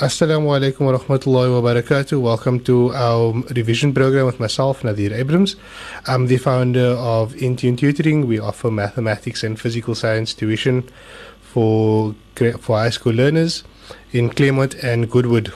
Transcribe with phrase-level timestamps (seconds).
[0.00, 2.18] Assalamu alaikum wa rahmatullahi wa barakatuh.
[2.18, 5.56] Welcome to our revision program with myself, Nathier Abrahams.
[6.06, 8.26] I'm the founder of Intune Tutoring.
[8.26, 10.88] We offer mathematics and physical science tuition
[11.42, 12.14] for,
[12.60, 13.62] for high school learners
[14.10, 15.52] in Claremont and Goodwood.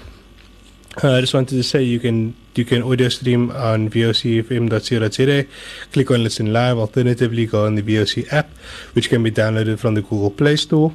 [1.03, 5.47] Uh, I just wanted to say you can you can audio stream on vocfm.co.za.
[5.91, 6.77] Click on listen live.
[6.77, 8.51] Alternatively, go on the VOC app,
[8.93, 10.93] which can be downloaded from the Google Play Store.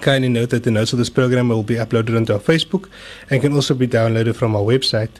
[0.00, 2.88] Kindly note that the notes of this program will be uploaded onto our Facebook
[3.30, 5.10] and can also be downloaded from our website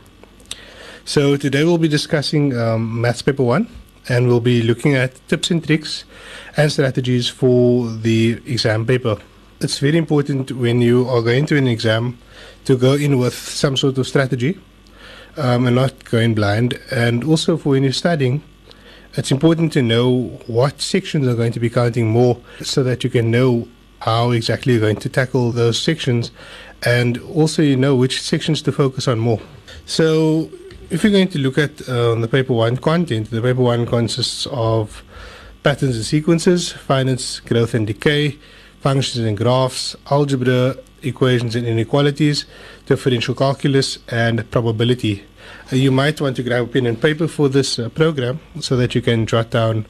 [1.03, 3.67] So today we'll be discussing um, Maths Paper 1
[4.09, 6.05] and we'll be looking at tips and tricks
[6.57, 9.17] and strategies for the exam paper.
[9.59, 12.17] It's very important when you are going to an exam
[12.65, 14.59] to go in with some sort of strategy
[15.37, 16.79] um, and not going blind.
[16.91, 18.41] And also for when you're studying,
[19.15, 23.09] it's important to know what sections are going to be counting more so that you
[23.09, 23.67] can know
[23.99, 26.31] how exactly you're going to tackle those sections
[26.83, 29.39] and also you know which sections to focus on more.
[29.85, 30.49] So
[30.89, 34.47] if you're going to look at uh, the paper one content, the paper one consists
[34.47, 35.03] of
[35.63, 38.37] patterns and sequences, finance, growth and decay,
[38.79, 42.45] functions and graphs, algebra, equations and inequalities,
[42.85, 45.23] differential calculus, and probability.
[45.71, 48.75] Uh, you might want to grab a pen and paper for this uh, program so
[48.75, 49.85] that you can jot down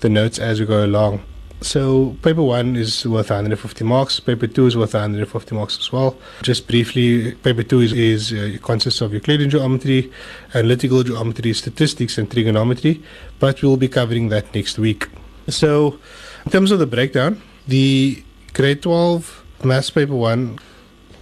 [0.00, 1.22] the notes as we go along.
[1.62, 4.18] So, paper one is worth 150 marks.
[4.18, 6.16] Paper two is worth 150 marks as well.
[6.42, 10.10] Just briefly, paper two is, is uh, consists of Euclidean geometry,
[10.54, 13.00] analytical geometry, statistics, and trigonometry.
[13.38, 15.08] But we'll be covering that next week.
[15.48, 15.98] So,
[16.44, 18.24] in terms of the breakdown, the
[18.54, 20.58] grade 12 maths paper one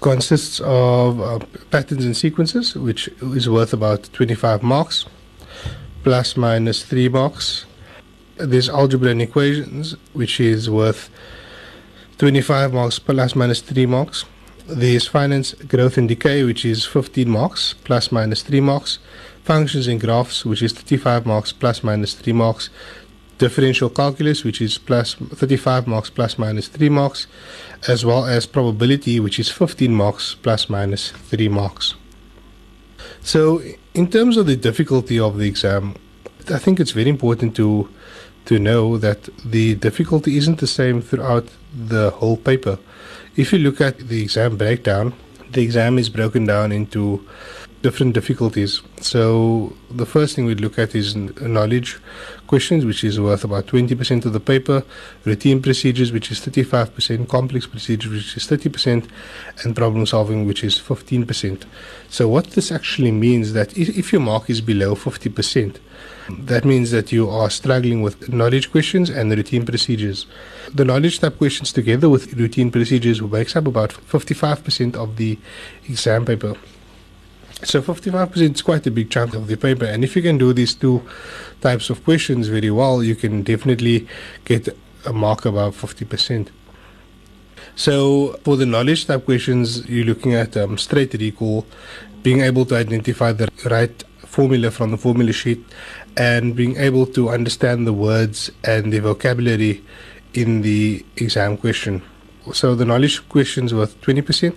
[0.01, 1.39] consists of uh,
[1.71, 5.07] patterns and sequences, which is worth about 25 marks,
[6.03, 7.67] plus minus 3 marks.
[8.37, 11.11] There's algebra and equations, which is worth
[12.19, 14.25] 25 marks plus minus 3 marks.
[14.67, 18.99] There's finance, growth and decay, which is 15 marks plus minus 3 marks.
[19.45, 22.71] Functions and graphs, which is 35 marks plus minus 3 marks.
[23.41, 27.27] Differential calculus, which is plus 35 marks plus minus 3 marks,
[27.89, 31.95] as well as probability, which is 15 marks plus minus 3 marks.
[33.23, 33.63] So,
[33.95, 35.95] in terms of the difficulty of the exam,
[36.53, 37.89] I think it's very important to
[38.47, 42.79] to know that the difficulty isn't the same throughout the whole paper.
[43.37, 45.15] If you look at the exam breakdown,
[45.53, 47.27] the exam is broken down into
[47.83, 48.83] different difficulties.
[49.01, 51.99] So the first thing we look at is knowledge
[52.47, 54.83] questions, which is worth about 20% of the paper,
[55.25, 59.09] routine procedures, which is 35%, complex procedures, which is 30%,
[59.65, 61.65] and problem solving, which is 15%.
[62.09, 65.77] So what this actually means that if, your mark is below 50%,
[66.29, 70.27] that means that you are struggling with knowledge questions and routine procedures.
[70.75, 75.39] The knowledge type questions together with routine procedures makes up about 55% of the
[75.89, 76.57] exam paper.
[77.63, 79.85] So 55% is quite a big chunk of the paper.
[79.85, 81.03] And if you can do these two
[81.61, 84.09] types of questions very well, you can definitely
[84.45, 84.69] get
[85.05, 86.49] a mark above 50%.
[87.77, 91.67] So for the knowledge type questions, you're looking at um, straight recall,
[92.23, 95.65] being able to identify the right formula from the formula sheet,
[96.17, 99.83] and being able to understand the words and the vocabulary
[100.35, 102.03] in the exam question.
[102.53, 104.57] So the knowledge questions were 20%,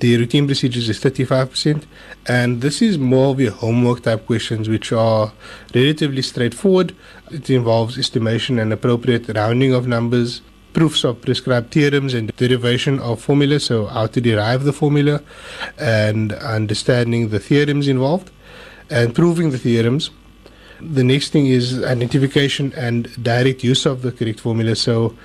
[0.00, 1.84] the routine procedures is 35%,
[2.26, 5.32] and this is more of your homework type questions, which are
[5.74, 6.94] relatively straightforward.
[7.30, 13.20] It involves estimation and appropriate rounding of numbers, proofs of prescribed theorems and derivation of
[13.20, 15.22] formulas, so how to derive the formula,
[15.78, 18.30] and understanding the theorems involved,
[18.90, 20.10] and proving the theorems.
[20.80, 24.74] The next thing is identification and direct use of the correct formula.
[24.74, 25.16] So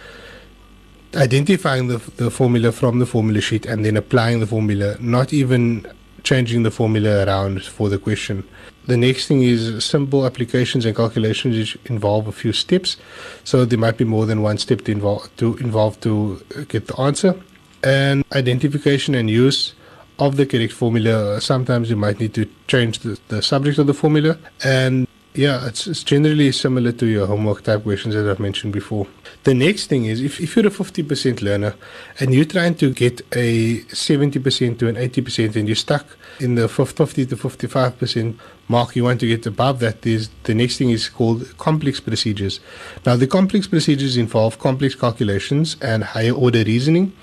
[1.16, 5.86] identifying the, the formula from the formula sheet and then applying the formula, not even
[6.24, 8.44] changing the formula around for the question.
[8.88, 12.98] The next thing is simple applications and calculations which involve a few steps.
[13.44, 16.88] So there might be more than one step to involve to involve to uh, get
[16.88, 17.36] the answer.
[17.84, 19.74] And identification and use
[20.20, 21.40] of the correct formula.
[21.42, 25.08] Sometimes you might need to change the, the subject of the formula and
[25.38, 29.06] Yeah, it's, it's generally similar to your homework type questions that I've mentioned before.
[29.44, 31.76] The next thing is if, if you're a 50% learner
[32.20, 36.08] and you're trying to get a 70% to an 80% and you're stuck
[36.40, 40.80] in the 50 to 55% mark, you want to get above that, there's, the next
[40.80, 42.60] thing is called complex procedures.
[43.06, 47.14] Now, the complex procedures involve complex calculations and higher order reasoning,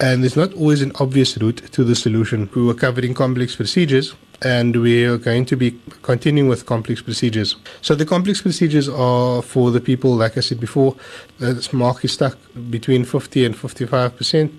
[0.00, 2.50] and there's not always an obvious route to the solution.
[2.56, 7.56] We were covering complex procedures and we are going to be continuing with complex procedures.
[7.80, 10.96] So the complex procedures are for the people, like I said before,
[11.40, 12.36] uh, this mark is stuck
[12.70, 14.52] between 50 and 55 percent,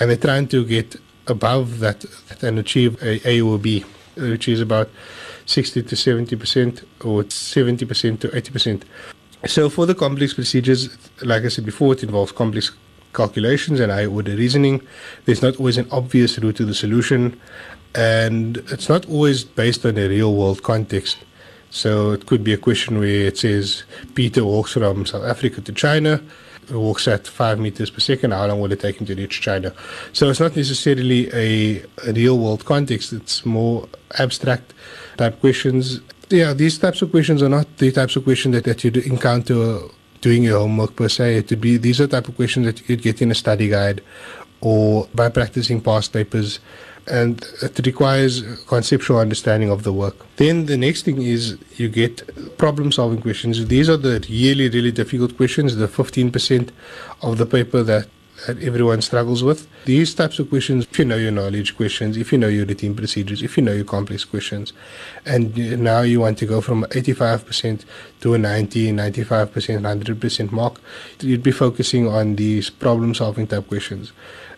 [0.00, 0.96] and they're trying to get
[1.26, 2.04] above that
[2.42, 3.84] and achieve a A or B,
[4.16, 4.90] which is about
[5.46, 8.84] 60 to 70 percent or 70 percent to 80 percent.
[9.46, 10.88] So for the complex procedures,
[11.22, 12.72] like I said before, it involves complex
[13.14, 14.82] calculations and high order reasoning.
[15.24, 17.40] There's not always an obvious route to the solution,
[17.94, 21.18] and it's not always based on a real world context.
[21.70, 25.72] So it could be a question where it says Peter walks from South Africa to
[25.72, 26.22] China,
[26.70, 28.32] walks at five meters per second.
[28.32, 29.74] How long will it take him to reach China?
[30.12, 33.12] So it's not necessarily a, a real world context.
[33.12, 33.88] It's more
[34.18, 34.72] abstract
[35.16, 36.00] type questions.
[36.30, 39.80] Yeah, these types of questions are not the types of questions that, that you encounter
[40.20, 41.36] doing your homework per se.
[41.36, 43.68] It would be these are the type of questions that you get in a study
[43.68, 44.02] guide
[44.60, 46.60] or by practicing past papers
[47.10, 50.16] and it requires conceptual understanding of the work.
[50.36, 53.66] Then the next thing is you get problem solving questions.
[53.66, 56.70] These are the really, really difficult questions, the 15%
[57.22, 58.08] of the paper that,
[58.46, 59.66] that everyone struggles with.
[59.84, 62.94] These types of questions, if you know your knowledge questions, if you know your routine
[62.94, 64.72] procedures, if you know your complex questions,
[65.24, 67.84] and now you want to go from 85%
[68.20, 69.48] to a 90, 95%,
[69.80, 70.80] 100% mark,
[71.20, 74.12] you'd be focusing on these problem solving type questions.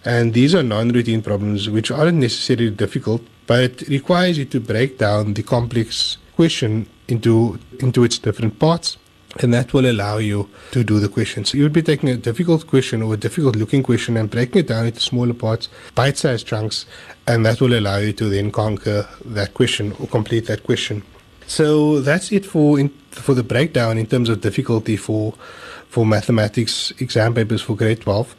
[0.04, 4.98] And these are non routine problems which aren't necessarily difficult, but requires you to break
[4.98, 8.96] down the complex question into, into its different parts.
[9.38, 11.44] And that will allow you to do the question.
[11.44, 14.62] So you would be taking a difficult question or a difficult looking question and breaking
[14.62, 16.84] it down into smaller parts, bite sized chunks,
[17.28, 21.04] and that will allow you to then conquer that question or complete that question.
[21.46, 25.34] So that's it for in, for the breakdown in terms of difficulty for
[25.88, 28.34] for mathematics exam papers for grade 12.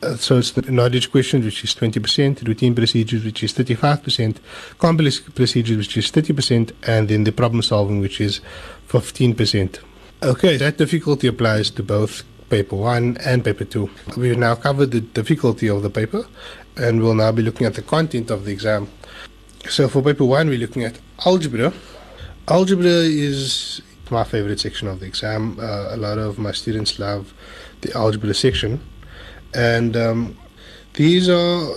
[0.00, 4.36] Uh, so it's the knowledge questions, which is 20%, routine procedures, which is 35%,
[4.78, 8.40] complex procedures, which is 30%, and then the problem solving, which is
[8.88, 9.80] 15%.
[10.22, 13.90] Okay, that difficulty applies to both paper one and paper two.
[14.16, 16.26] We've now covered the difficulty of the paper,
[16.76, 18.88] and we'll now be looking at the content of the exam.
[19.68, 21.72] So for paper one, we're looking at algebra.
[22.46, 25.58] Algebra is my favorite section of the exam.
[25.60, 27.34] Uh, a lot of my students love
[27.80, 28.80] the algebra section
[29.54, 30.36] and um,
[30.94, 31.74] these are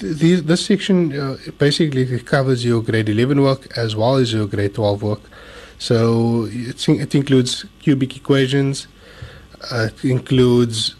[0.00, 4.74] these, this section uh, basically covers your grade 11 work as well as your grade
[4.74, 5.20] 12 work.
[5.78, 8.86] So it, it includes cubic equations,
[9.70, 10.96] uh, it includes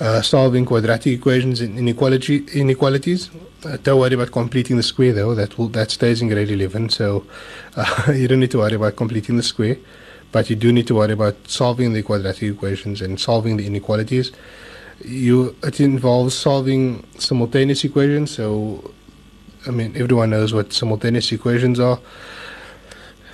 [0.00, 3.30] uh, solving quadratic equations and inequality inequalities.
[3.64, 5.34] Uh, don't worry about completing the square though.
[5.34, 6.90] That will that stays in grade 11.
[6.90, 7.26] So
[7.76, 9.76] uh, you don't need to worry about completing the square
[10.32, 14.32] but you do need to worry about solving the quadratic equations and solving the inequalities.
[15.04, 18.32] You it involves solving simultaneous equations.
[18.32, 18.92] So,
[19.66, 21.98] I mean, everyone knows what simultaneous equations are.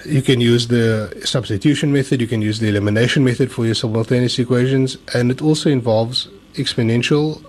[0.05, 2.21] You can use the substitution method.
[2.21, 7.43] You can use the elimination method for your simultaneous equations, and it also involves exponential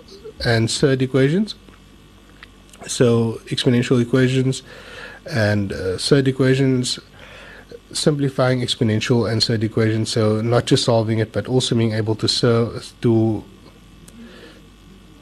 [0.44, 1.54] and surd equations.
[2.86, 4.62] So, exponential equations
[5.30, 6.98] and uh, surd equations
[7.92, 10.10] simplifying exponential and surd equations.
[10.10, 13.44] So not just solving it, but also being able to serve, to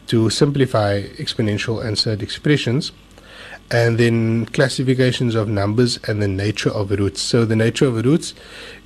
[0.06, 2.92] to simplify exponential and surd expressions.
[3.70, 7.22] And then classifications of numbers and the nature of roots.
[7.22, 8.34] So the nature of roots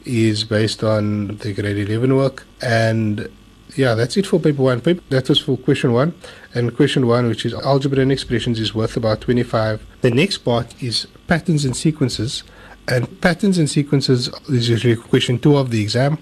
[0.05, 2.47] is based on the grade 11 work.
[2.63, 3.29] And
[3.77, 4.81] yeah, that's it for paper one.
[4.81, 6.15] Paper, that was for question one.
[6.55, 9.85] And question one, which is algebra and expressions, is worth about 25.
[10.01, 12.45] The next part is patterns and sequences.
[12.89, 16.19] And patterns and sequences is usually question two of the exam,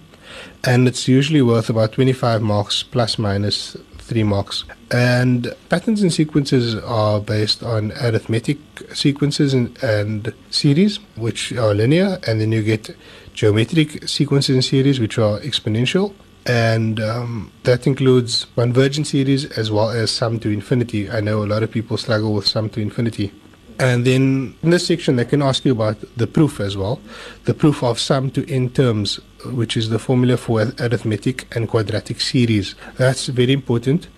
[0.64, 4.64] and it's usually worth about 25 marks plus minus three marks.
[4.90, 8.58] And patterns and sequences are based on arithmetic
[8.92, 12.96] sequences and, and series, which are linear, and then you get
[13.32, 16.14] geometric sequences and series, which are exponential.
[16.46, 21.11] And um, that includes convergent series as well as sum to infinity.
[21.11, 23.32] I know a lot of people struggle with sum to infinity.
[23.78, 27.00] And then in this section, they can ask you about the proof as well,
[27.45, 32.21] the proof of sum to n terms, which is the formula for arithmetic and quadratic
[32.21, 32.75] series.
[32.97, 34.09] That's very important.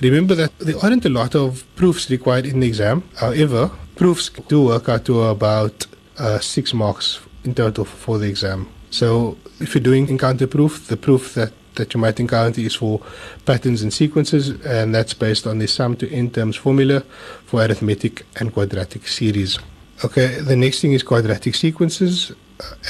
[0.00, 3.02] Remember that there aren't a lot of proofs required in the exam.
[3.16, 5.86] However, proofs do work out to about
[6.18, 8.68] uh, six marks in total for the exam.
[8.90, 13.00] So if you're doing encounter proof, the proof that that you might encounter is for
[13.44, 17.00] patterns and sequences, and that's based on the sum to n terms formula
[17.44, 19.58] for arithmetic and quadratic series.
[20.04, 22.32] Okay, the next thing is quadratic sequences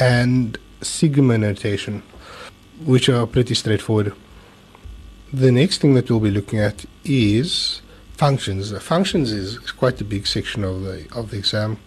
[0.00, 2.02] and sigma notation,
[2.84, 4.12] which are pretty straightforward.
[5.32, 7.82] The next thing that we'll be looking at is
[8.16, 8.76] functions.
[8.82, 11.78] Functions is quite a big section of the of the exam.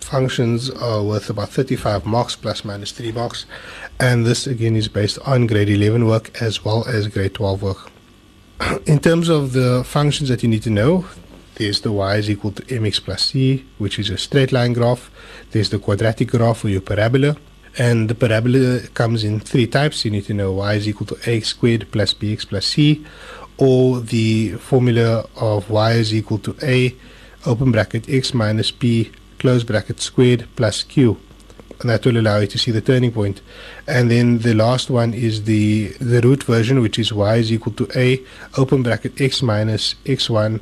[0.00, 3.46] Functions are worth about 35 marks plus minus 3 marks,
[3.98, 7.90] and this again is based on grade 11 work as well as grade 12 work.
[8.86, 11.06] In terms of the functions that you need to know,
[11.56, 15.10] there's the y is equal to mx plus c, which is a straight line graph.
[15.52, 17.36] There's the quadratic graph or your parabola.
[17.76, 20.04] And the parabola comes in three types.
[20.04, 23.04] You need to know y is equal to ax squared plus bx plus c,
[23.58, 26.94] or the formula of y is equal to a
[27.46, 29.10] open bracket x minus b
[29.44, 31.18] close bracket squared plus q
[31.80, 33.42] and that will allow you to see the turning point.
[33.86, 37.74] And then the last one is the the root version, which is y is equal
[37.74, 38.22] to a
[38.56, 40.60] open bracket x minus x1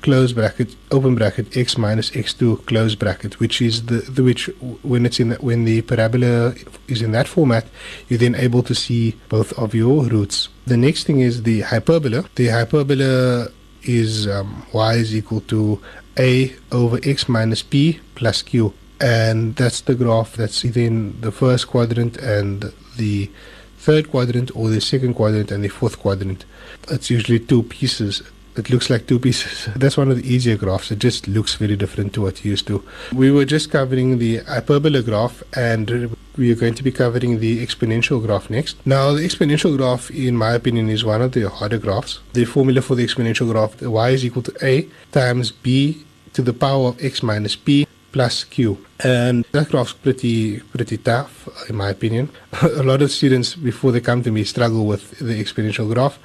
[0.00, 4.46] close bracket open bracket x minus x2 close bracket, which is the, the which
[4.92, 6.54] when it's in the, when the parabola
[6.86, 7.66] is in that format,
[8.08, 10.48] you're then able to see both of your roots.
[10.66, 12.26] The next thing is the hyperbola.
[12.36, 13.48] The hyperbola
[13.82, 15.80] is um, y is equal to
[16.18, 21.30] a over x minus b plus q and that's the graph that's either in the
[21.30, 23.30] first quadrant and the
[23.78, 26.44] third quadrant or the second quadrant and the fourth quadrant.
[26.90, 28.22] It's usually two pieces.
[28.56, 29.68] It looks like two pieces.
[29.76, 30.90] That's one of the easier graphs.
[30.90, 32.82] It just looks very different to what you used to.
[33.12, 37.64] We were just covering the hyperbola graph and we are going to be covering the
[37.64, 38.84] exponential graph next.
[38.84, 42.18] Now, the exponential graph, in my opinion, is one of the harder graphs.
[42.32, 46.52] The formula for the exponential graph, y is equal to a times b to the
[46.52, 48.84] power of x minus p plus Q.
[49.04, 52.30] And that graph's pretty pretty tough, in my opinion.
[52.62, 56.18] a lot of students, before they come to me, struggle with the exponential graph.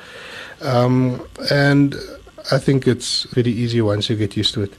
[0.62, 1.96] Um, and
[2.52, 4.74] I think it's very easy once you get used to it.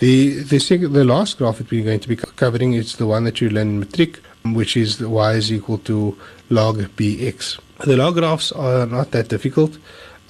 [0.00, 3.40] The the, the last graph that we're going to be covering is the one that
[3.40, 6.16] you learn in matric, which is y is equal to
[6.50, 7.60] log bx.
[7.84, 9.78] The log graphs are not that difficult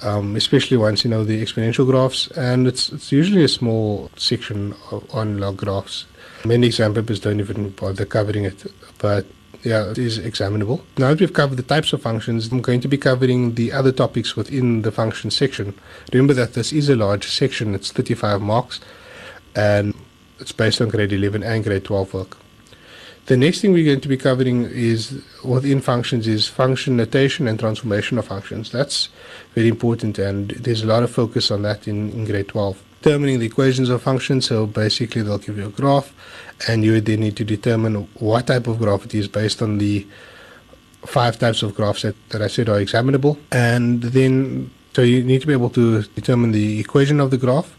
[0.01, 4.73] um, especially once you know the exponential graphs, and it's it's usually a small section
[4.91, 6.05] of, on log graphs.
[6.45, 9.25] Many exam papers don't even bother covering it, but
[9.63, 10.85] yeah, it is examinable.
[10.97, 13.91] Now that we've covered the types of functions, I'm going to be covering the other
[13.91, 15.77] topics within the function section.
[16.13, 18.79] Remember that this is a large section, it's 35 marks,
[19.55, 19.93] and
[20.39, 22.37] it's based on grade 11 and grade 12 work.
[23.29, 27.59] The next thing we're going to be covering is within functions is function notation and
[27.59, 28.71] transformation of functions.
[28.71, 29.09] That's
[29.53, 32.83] very important and there's a lot of focus on that in, in grade 12.
[33.03, 36.11] Determining the equations of functions, so basically they'll give you a graph
[36.67, 40.07] and you then need to determine what type of graph it is based on the
[41.05, 43.37] five types of graphs that, that I said are examinable.
[43.51, 47.75] And then, so you need to be able to determine the equation of the graph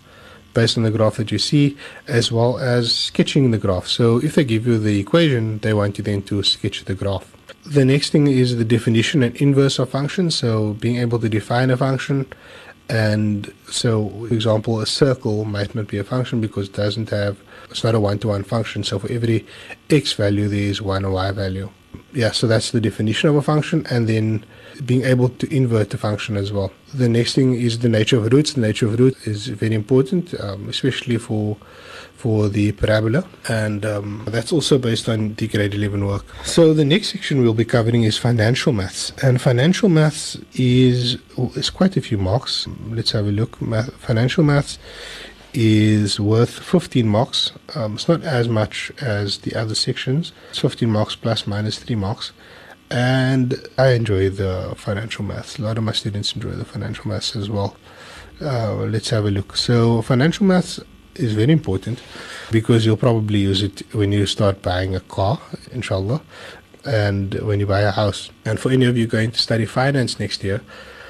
[0.54, 1.76] based on the graph that you see,
[2.08, 3.86] as well as sketching the graph.
[3.86, 7.32] So if they give you the equation, they want you then to sketch the graph.
[7.64, 10.34] The next thing is the definition and inverse of functions.
[10.34, 12.26] So being able to define a function.
[12.88, 17.38] And so, for example, a circle might not be a function because it doesn't have,
[17.70, 18.82] it's not a one-to-one function.
[18.82, 19.46] So for every
[19.90, 21.70] x value, there is one y value.
[22.12, 23.86] Yeah, so that's the definition of a function.
[23.90, 24.44] And then
[24.86, 26.72] being able to invert the function as well.
[26.94, 28.54] The next thing is the nature of roots.
[28.54, 31.56] The nature of root is very important, um, especially for
[32.16, 36.26] for the parabola, and um, that's also based on the grade 11 work.
[36.44, 41.16] So the next section we'll be covering is financial maths, and financial maths is
[41.56, 42.66] is quite a few marks.
[42.88, 43.60] Let's have a look.
[43.62, 44.78] Math, financial maths
[45.54, 47.52] is worth 15 marks.
[47.74, 50.32] Um, it's not as much as the other sections.
[50.50, 52.32] It's 15 marks plus minus 3 marks.
[52.90, 55.58] And I enjoy the financial maths.
[55.58, 57.76] A lot of my students enjoy the financial maths as well.
[58.40, 59.56] Uh, let's have a look.
[59.56, 60.80] So, financial maths
[61.14, 62.00] is very important
[62.50, 66.22] because you'll probably use it when you start buying a car, inshallah,
[66.84, 68.30] and when you buy a house.
[68.44, 70.62] And for any of you going to study finance next year,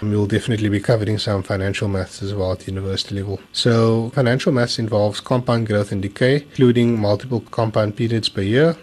[0.02, 3.38] We'll definitely be covering some financial maths as well at university level.
[3.52, 8.76] So, financial maths involves compound growth and decay, including multiple compound periods per year,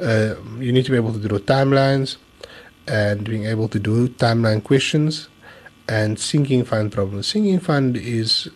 [0.00, 2.16] uh, you need to be able to draw timelines
[2.86, 5.28] and being able to do timeline questions
[5.88, 7.26] and sinking fund problems.
[7.26, 8.48] Sinking fund is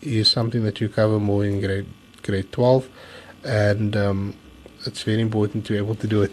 [0.00, 1.86] is something that you cover more in grade
[2.22, 2.88] grade 12
[3.44, 4.34] and um,
[4.84, 6.32] it's very important to be able to do it.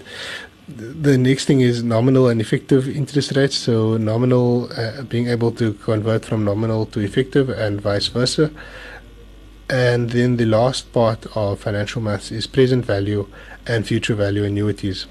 [0.68, 3.56] The next thing is nominal and effective interest rates.
[3.56, 8.51] So nominal, uh, being able to convert from nominal to effective and vice versa
[9.70, 13.27] And then the last part of financial maths is present value
[13.69, 15.05] and future value annuities.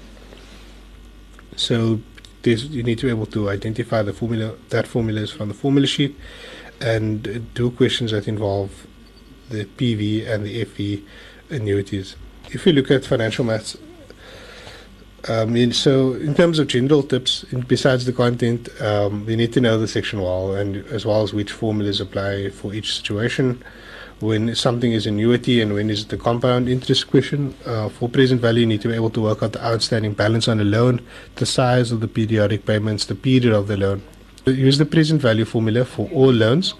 [1.55, 2.01] So
[2.43, 5.87] you need to be able to identify the formula that formula is from the formula
[5.87, 6.15] sheet
[6.81, 8.85] and do questions that involve
[9.49, 11.03] the PV and the FV
[11.49, 12.15] annuities.
[12.51, 13.77] If you look at financial maths,
[15.27, 19.51] um, in, so in terms of general tips, in, besides the content, um, we need
[19.53, 23.61] to know the section well, and as well as which formulas apply for each situation.
[24.19, 27.55] When something is annuity and when is the compound interest question.
[27.65, 30.47] Uh, for present value, you need to be able to work out the outstanding balance
[30.47, 31.01] on a loan,
[31.35, 34.01] the size of the periodic payments, the period of the loan.
[34.45, 36.73] Use the present value formula for all loans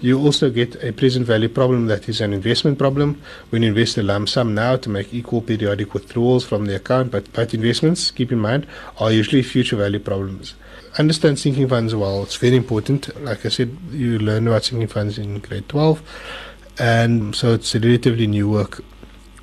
[0.00, 3.20] you also get a present value problem that is an investment problem
[3.50, 7.10] when you invest a lump sum now to make equal periodic withdrawals from the account.
[7.10, 8.66] But, but investments, keep in mind,
[8.98, 10.54] are usually future value problems.
[10.98, 12.22] Understand sinking funds well.
[12.22, 13.14] It's very important.
[13.22, 16.02] Like I said, you learn about sinking funds in grade 12.
[16.80, 18.82] And so it's a relatively new work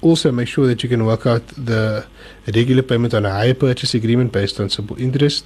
[0.02, 2.06] also make sure that you can work out the
[2.48, 5.46] regular payment on a hire purchase agreement based on simple interest.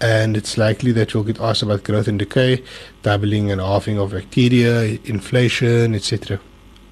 [0.00, 2.62] And it's likely that you'll get asked about growth and decay,
[3.02, 6.40] doubling and halving of bacteria, inflation, etc.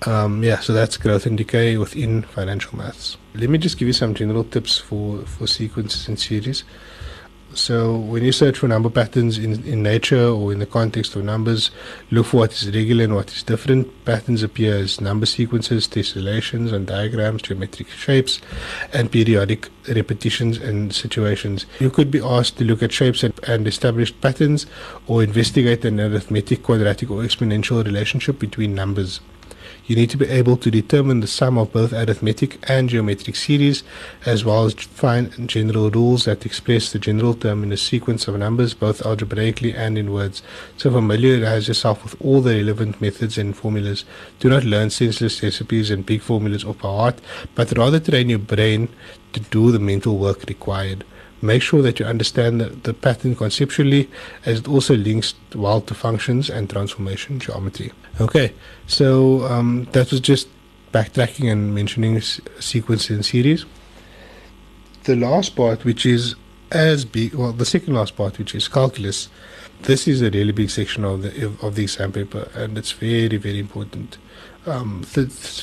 [0.04, 3.16] Um, yeah, so that's growth and decay within financial maths.
[3.34, 6.64] Let me just give you some general tips for, for sequences and series.
[7.56, 11.24] So when you search for number patterns in, in nature or in the context of
[11.24, 11.70] numbers,
[12.10, 14.04] look for what is regular and what is different.
[14.04, 18.40] Patterns appear as number sequences, tessellations and diagrams, geometric shapes,
[18.92, 21.64] and periodic repetitions and situations.
[21.80, 24.66] You could be asked to look at shapes and, and established patterns
[25.06, 29.20] or investigate an arithmetic, quadratic, or exponential relationship between numbers
[29.86, 33.84] you need to be able to determine the sum of both arithmetic and geometric series,
[34.24, 38.36] as well as find general rules that express the general term in a sequence of
[38.36, 40.42] numbers, both algebraically and in words.
[40.76, 44.04] So familiarize yourself with all the relevant methods and formulas.
[44.40, 47.20] Do not learn senseless recipes and big formulas off by heart,
[47.54, 48.88] but rather train your brain
[49.34, 51.04] to do the mental work required
[51.42, 54.08] make sure that you understand the, the, pattern conceptually
[54.44, 57.92] as it also links well to functions and transformation geometry.
[58.20, 58.52] Okay,
[58.86, 60.48] so um, that was just
[60.92, 63.66] backtracking and mentioning sequence and series.
[65.04, 66.34] The last part, which is
[66.72, 69.28] as big, well, the second last part, which is calculus,
[69.82, 73.36] this is a really big section of the of the exam paper, and it's very
[73.36, 74.18] very important.
[74.66, 75.04] Um,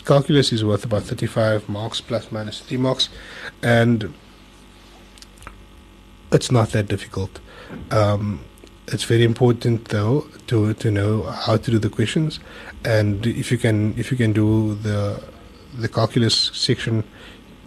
[0.05, 3.09] calculus is worth about 35 marks plus minus 3 marks,
[3.61, 4.13] and
[6.33, 7.39] it's not that difficult.
[7.91, 8.41] Um,
[8.87, 12.39] it's very important though to to know how to do the questions,
[12.83, 15.23] and if you can if you can do the
[15.77, 17.03] the calculus section,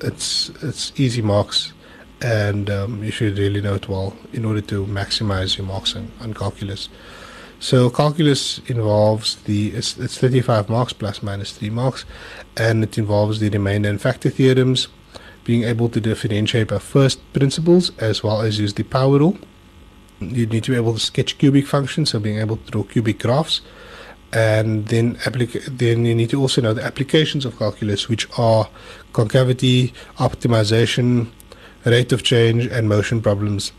[0.02, 1.72] it's it's easy marks,
[2.20, 6.10] and um, you should really know it well in order to maximize your marks on,
[6.20, 6.88] on calculus.
[7.58, 12.04] So calculus involves the it's, it's 35 marks plus minus three marks,
[12.56, 14.88] and it involves the remainder and factor theorems
[15.46, 19.38] being able to differentiate by first principles as well as use the power rule.
[20.18, 23.20] You need to be able to sketch cubic functions, so being able to draw cubic
[23.20, 23.60] graphs.
[24.32, 25.18] And then,
[25.68, 28.68] then you need to also know the applications of calculus, which are
[29.12, 31.30] concavity, optimization,
[31.84, 33.72] rate of change, and motion problems.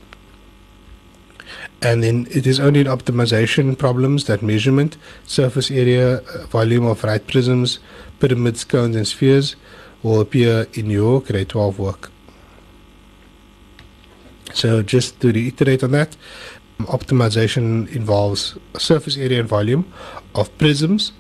[1.82, 7.25] And then it is only in optimization problems that measurement, surface area, volume of right
[7.27, 7.80] prisms,
[8.19, 9.58] pyramids, cones, and spheres
[10.03, 12.12] will appear in your grade 12 work.
[14.53, 16.15] So just to reiterate on that,
[16.79, 19.91] optimization involves surface area and volume
[20.36, 21.12] of prisms,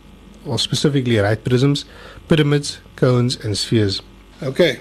[0.45, 1.85] or specifically right prisms,
[2.27, 4.01] pyramids, cones, and spheres.
[4.41, 4.79] Okay,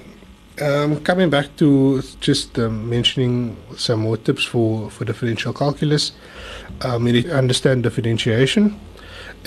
[0.60, 6.12] um, coming back to just um, mentioning some more tips for, for differential calculus,
[6.82, 8.78] um, you need to understand differentiation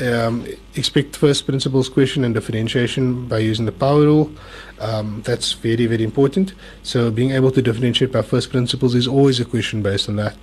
[0.01, 4.31] um, expect first principles question and differentiation by using the power rule.
[4.79, 6.53] Um, that's very, very important.
[6.83, 10.37] So being able to differentiate by first principles is always a question based on that.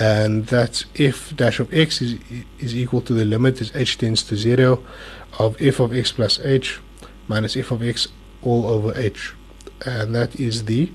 [0.00, 2.18] And that's f dash of x is,
[2.58, 4.82] is equal to the limit as h tends to 0
[5.38, 6.80] of f of x plus h
[7.28, 8.08] minus f of x
[8.42, 9.34] all over h.
[9.84, 10.90] And that is the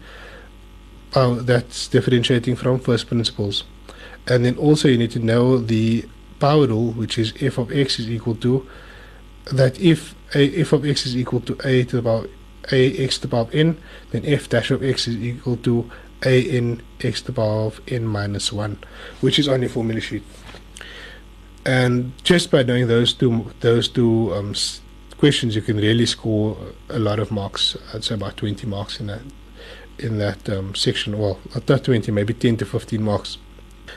[1.12, 3.63] power, that's differentiating from first principles.
[4.28, 6.06] And then also you need to know the
[6.41, 8.67] power rule, which is f of x is equal to
[9.45, 12.27] that if a, f of x is equal to a to the power
[12.71, 13.77] a x to the power of n,
[14.12, 15.89] then f dash of x is equal to
[16.25, 18.77] a n x to the power of n minus 1,
[19.21, 20.23] which is on your formula sheet.
[21.65, 24.54] And just by knowing those two those two um,
[25.17, 26.58] questions, you can really score
[26.89, 27.77] a lot of marks.
[27.93, 29.21] I'd say about 20 marks in that
[29.99, 31.19] in that um, section.
[31.19, 33.38] Well, not 20, maybe 10 to 15 marks.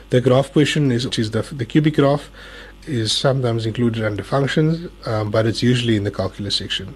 [0.09, 2.29] The graph question is, which is the, the cubic graph,
[2.87, 6.95] is sometimes included under functions, um, but it's usually in the calculus section.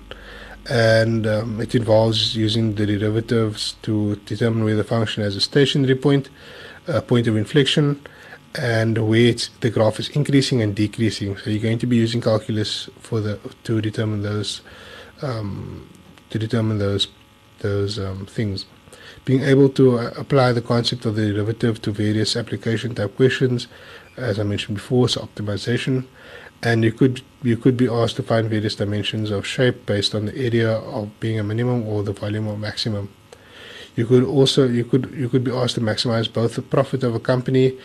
[0.69, 5.95] And um, it involves using the derivatives to determine where the function has a stationary
[5.95, 6.29] point,
[6.87, 8.01] a point of inflection,
[8.55, 11.37] and where the graph is increasing and decreasing.
[11.37, 14.61] So you're going to be using calculus for the to determine those
[15.21, 15.89] um,
[16.29, 17.07] to determine those
[17.59, 18.65] those um, things.
[19.25, 23.67] Being able to uh, apply the concept of the derivative to various application type questions,
[24.17, 26.05] as I mentioned before, so optimization,
[26.63, 30.25] and you could you could be asked to find various dimensions of shape based on
[30.25, 33.13] the area of being a minimum or the volume or maximum.
[33.95, 37.15] You could also you could you could be asked to maximize both the profit of
[37.15, 37.77] a company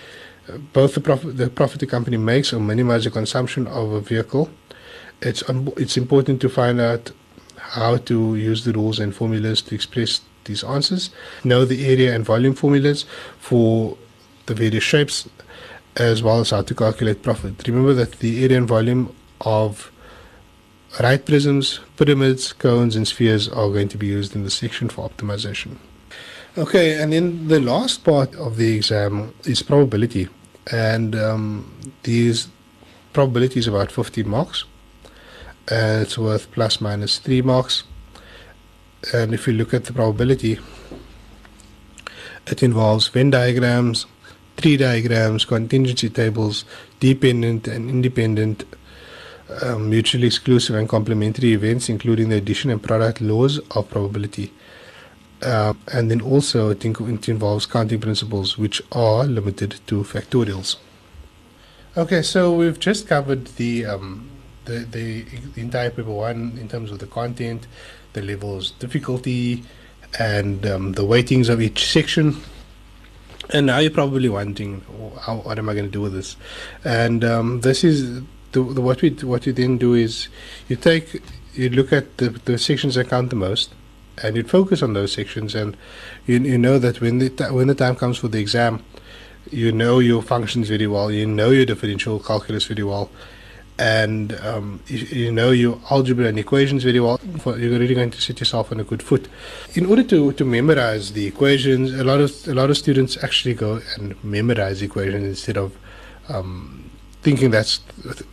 [0.73, 4.51] both the profit the profit the company makes or minimize the consumption of a vehicle.
[5.23, 7.13] It's un- it's important to find out
[7.57, 11.11] how to use the rules and formulas to express these answers.
[11.43, 13.05] Know the area and volume formulas
[13.39, 13.97] for
[14.47, 15.29] the various shapes,
[15.97, 17.67] as well as how to calculate profit.
[17.67, 19.91] Remember that the area and volume of
[21.01, 25.09] right prisms, pyramids, cones, and spheres are going to be used in the section for
[25.09, 25.77] optimization.
[26.57, 30.29] Okay, and then the last part of the exam is probability,
[30.71, 32.49] and um, these
[33.13, 34.65] probability is about 50 marks,
[35.69, 37.83] and it's worth plus minus three marks.
[39.13, 40.59] And if you look at the probability,
[42.47, 44.07] it involves Venn diagrams,
[44.57, 46.65] tree diagrams, contingency tables,
[47.01, 48.65] dependent and independent,
[49.63, 54.53] um, mutually exclusive and complementary events, including the addition and product laws of probability.
[55.43, 60.77] Uh, and then also it, it involves counting principles which are limited to factorials.
[61.97, 64.31] Okay, so we've just covered the, um,
[64.65, 65.23] the, the,
[65.55, 67.67] the entire paper one in terms of the content,
[68.15, 69.63] the levels difficulty,
[70.19, 72.37] and um, the weightings of each section.
[73.51, 74.83] And now you're probably wondering,
[75.21, 76.37] how, what am I going to do with this?
[76.83, 78.23] And um, this is
[78.53, 80.29] the, the, what we what you then do is
[80.69, 81.23] you take
[81.53, 83.75] you look at the, the sections that count the most,
[84.23, 85.77] and you'd focus on those sections, and
[86.27, 88.83] you, you know that when the when the time comes for the exam,
[89.51, 93.11] you know your functions very well, you know your differential calculus very well,
[93.79, 97.19] and um, you, you, know your algebra and equations very well.
[97.45, 99.29] You're really going to set yourself on a good foot.
[99.75, 103.55] In order to, to memorize the equations, a lot of a lot of students actually
[103.55, 105.77] go and memorize equations instead of
[106.29, 106.91] um,
[107.23, 107.81] thinking that's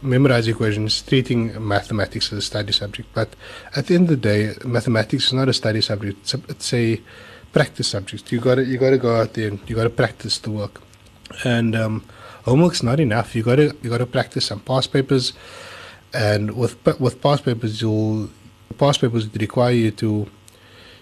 [0.01, 3.09] memorize equations, treating mathematics as a study subject.
[3.13, 3.35] But
[3.75, 6.33] at the end of the day, mathematics is not a study subject.
[6.49, 7.01] It's a,
[7.51, 8.31] practice subject.
[8.31, 10.51] You got to you got to go out there and you got to practice the
[10.51, 10.81] work.
[11.43, 12.05] And um,
[12.43, 13.35] homework's not enough.
[13.35, 15.33] You got to you got to practice some past papers.
[16.13, 18.29] And with with past papers, you'll
[18.77, 20.27] past papers require you to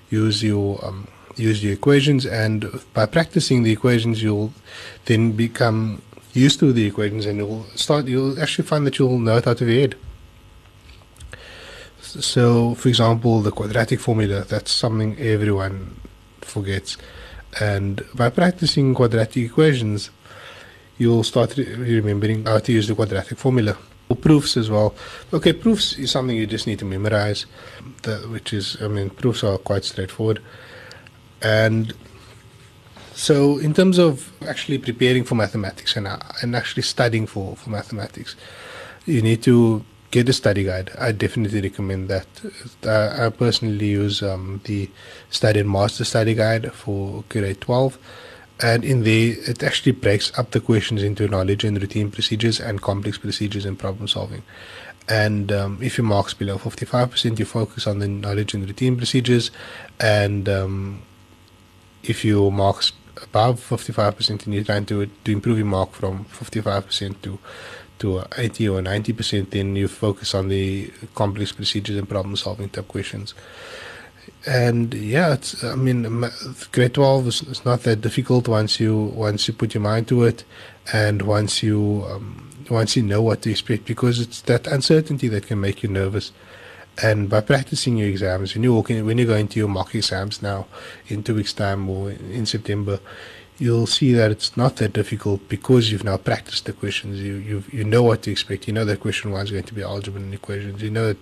[0.10, 4.54] use your um, use your equations, and by practicing the equations, you'll
[5.06, 6.02] then become
[6.34, 9.62] used to the equations and you'll start you'll actually find that you'll know it out
[9.62, 9.96] of your head
[12.02, 16.00] so for example the quadratic formula that's something everyone
[16.42, 16.98] forgets
[17.60, 20.12] and by practicing quadratic equations
[21.00, 21.66] you'll start re-
[22.00, 23.76] remembering how to use the quadratic formula
[24.22, 24.94] proofs as well
[25.34, 27.46] okay proofs is something you just need to memorize
[28.30, 30.40] which is i mean proofs are quite straightforward
[31.42, 31.94] and
[33.20, 37.70] so, in terms of actually preparing for mathematics and, uh, and actually studying for, for
[37.70, 38.38] mathematics,
[39.06, 40.92] you need to get a study guide.
[40.98, 42.28] I definitely recommend that.
[42.82, 44.90] Uh, I personally use um, the
[45.32, 47.98] Study and Master Study Guide for grade 12.
[48.62, 52.82] And in there, it actually breaks up the questions into knowledge and routine procedures and
[52.82, 54.44] complex procedures and problem solving.
[55.08, 59.50] And um, if your marks below 55%, you focus on the knowledge and routine procedures.
[60.00, 61.02] And um,
[62.04, 62.92] if your marks
[63.24, 67.40] above 55% and you're trying to to improve your mark from 55% to
[68.00, 72.88] to 80 or 90%, then you focus on the complex procedures and problem solving type
[72.88, 73.34] questions.
[74.50, 76.28] And yeah, it's, I mean,
[76.72, 80.24] grade 12 is, is, not that difficult once you once you put your mind to
[80.24, 80.44] it,
[80.92, 85.46] and once you um, once you know what to expect, because it's that uncertainty that
[85.46, 86.32] can make you nervous.
[87.04, 89.94] And by practicing your exams, when you walk in, when you go into your mock
[89.94, 90.66] exams now
[91.10, 93.00] in two weeks' time or in September,
[93.60, 97.22] you'll see that it's not that difficult because you've now practiced the questions.
[97.22, 98.68] You you you know what to expect.
[98.68, 100.82] You know that question one is going to be algebra and equations.
[100.82, 101.16] You know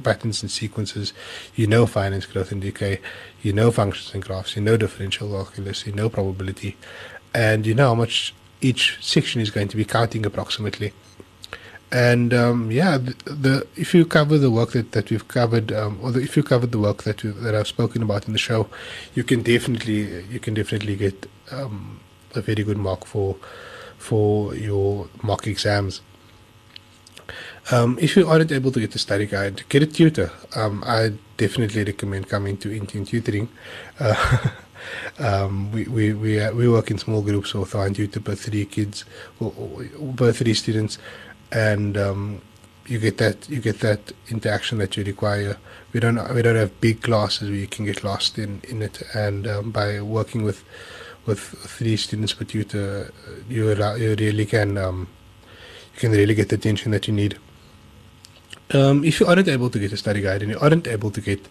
[0.00, 1.12] patterns and sequences.
[1.54, 3.00] You know finance, growth, and decay.
[3.42, 4.56] You know functions and graphs.
[4.56, 5.86] You know differential calculus.
[5.86, 6.76] You know probability,
[7.34, 10.92] and you know how much each section is going to be counting approximately
[11.94, 16.00] and um, yeah, the, the, if you cover the work that, that we've covered, um,
[16.02, 18.68] or the, if you covered the work that that I've spoken about in the show,
[19.14, 22.00] you can definitely you can definitely get um,
[22.34, 23.36] a very good mark for
[23.96, 26.00] for your mock exams.
[27.70, 30.30] Um, if you aren't able to get a study guide, get a tutor.
[30.54, 33.48] Um, I definitely recommend coming to Intune Tutoring.
[33.98, 34.48] Uh,
[35.18, 38.66] um, we, we, we, uh, we work in small groups with one tutor per three
[38.66, 39.04] kids,
[39.40, 40.98] or, or per three students,
[41.52, 42.42] and um,
[42.86, 45.56] you get that you get that interaction that you require.
[45.94, 49.02] We don't we don't have big classes where you can get lost in, in it,
[49.14, 50.64] and um, by working with
[51.24, 53.10] with three students per tutor,
[53.48, 55.08] you you really can um,
[55.94, 57.38] you can really get the attention that you need.
[58.72, 61.20] Um, if you aren't able to get a study guide and you aren't able to
[61.20, 61.46] get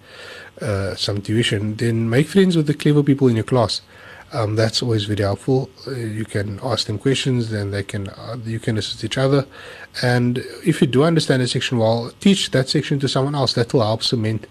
[0.61, 3.81] uh, some tuition, then make friends with the clever people in your class.
[4.33, 5.69] Um, that's always very helpful.
[5.85, 9.45] Uh, you can ask them questions, then they can uh, you can assist each other.
[10.01, 13.53] And if you do understand a section well, teach that section to someone else.
[13.53, 14.47] That will help cement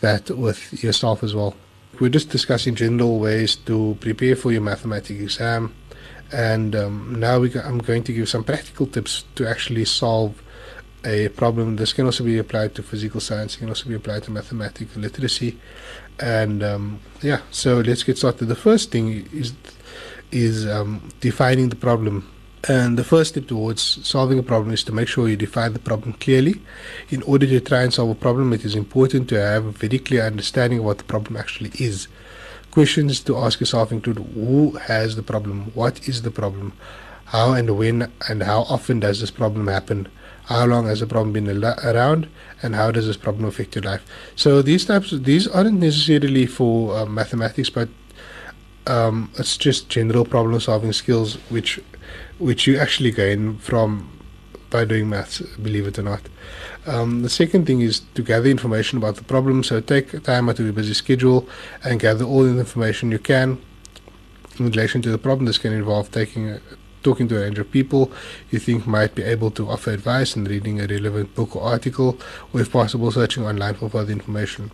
[0.00, 1.54] that with yourself as well.
[2.00, 5.74] We're just discussing general ways to prepare for your mathematics exam,
[6.32, 10.42] and um, now we, I'm going to give some practical tips to actually solve
[11.06, 11.76] a problem.
[11.76, 13.54] This can also be applied to physical science.
[13.54, 15.58] It can also be applied to mathematical literacy.
[16.18, 18.46] And um, yeah, so let's get started.
[18.46, 19.54] The first thing is
[20.32, 22.32] is um, defining the problem.
[22.68, 25.78] And the first step towards solving a problem is to make sure you define the
[25.78, 26.60] problem clearly.
[27.10, 30.00] In order to try and solve a problem, it is important to have a very
[30.00, 32.08] clear understanding of what the problem actually is.
[32.72, 36.72] Questions to ask yourself include who has the problem, what is the problem,
[37.26, 40.08] how and when and how often does this problem happen,
[40.46, 42.28] how long has the problem been around
[42.62, 44.04] and how does this problem affect your life?
[44.36, 47.88] So these types these aren't necessarily for uh, mathematics but
[48.86, 51.80] um, it's just general problem solving skills which
[52.38, 54.10] which you actually gain from
[54.70, 56.22] by doing maths believe it or not.
[56.86, 59.64] Um, the second thing is to gather information about the problem.
[59.64, 61.48] So take time out of your busy schedule
[61.82, 63.58] and gather all the information you can
[64.58, 65.46] in relation to the problem.
[65.46, 66.60] This can involve taking a
[67.06, 68.10] talking to a range of people
[68.50, 72.18] you think might be able to offer advice and reading a relevant book or article,
[72.52, 74.70] or if possible, searching online for further information.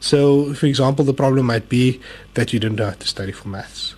[0.00, 2.00] So, for example, the problem might be
[2.34, 3.94] that you don't know how to study for maths.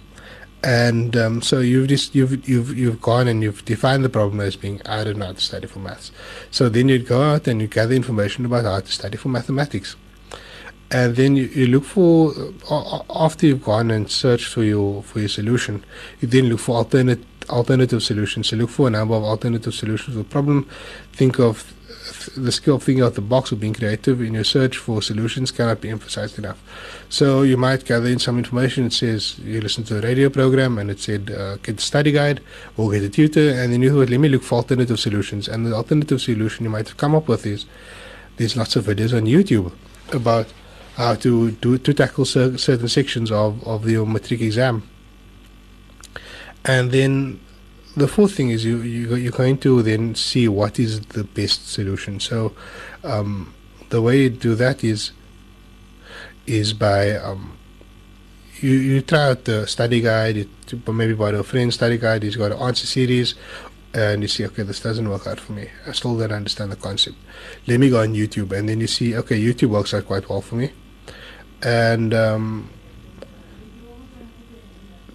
[0.62, 4.56] And um, so you've just you've you've you've gone and you've defined the problem as
[4.56, 6.10] being I don't know how to study for maths.
[6.50, 9.96] So then you'd go out and you gather information about how to study for mathematics
[10.94, 12.32] and then you, you look for
[12.70, 15.84] uh, after you've gone and searched for your for your solution
[16.20, 20.14] you then look for alternate alternative solutions so look for a number of alternative solutions
[20.14, 20.68] to the problem
[21.12, 21.74] think of
[22.36, 25.50] the skill of thinking out the box or being creative in your search for solutions
[25.50, 26.62] cannot be emphasized enough.
[27.08, 28.86] So you might gather in some information.
[28.86, 32.12] It says you listen to a radio program and it said uh, get a study
[32.12, 32.40] guide
[32.76, 35.48] or get a tutor, and then you thought let me look for alternative solutions.
[35.48, 37.66] And the alternative solution you might have come up with is
[38.36, 39.72] there's lots of videos on YouTube
[40.12, 40.46] about
[40.96, 44.88] how to do to tackle cer- certain sections of of your matric exam.
[46.64, 47.40] And then
[47.96, 51.68] the fourth thing is you, you you're going to then see what is the best
[51.70, 52.20] solution.
[52.20, 52.54] So
[53.02, 53.54] um,
[53.90, 55.10] the way you do that is
[56.46, 57.56] is by um,
[58.60, 60.48] you, you try out the study guide, you,
[60.86, 63.34] maybe by a friend's study guide, he's got an answer series,
[63.92, 65.68] and you see, okay, this doesn't work out for me.
[65.86, 67.16] I still don't understand the concept.
[67.66, 70.40] Let me go on YouTube, and then you see, okay, YouTube works out quite well
[70.40, 70.70] for me
[71.64, 72.70] and um,